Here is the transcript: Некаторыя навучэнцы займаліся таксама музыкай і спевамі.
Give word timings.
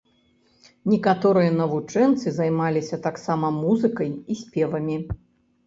Некаторыя 0.93 1.51
навучэнцы 1.57 2.27
займаліся 2.39 3.01
таксама 3.07 3.53
музыкай 3.61 4.11
і 4.17 4.33
спевамі. 4.43 5.01